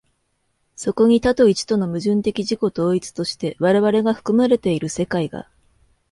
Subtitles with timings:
[0.75, 5.47] そこに多と一との矛盾的自己同一として我々が含まれている世界が、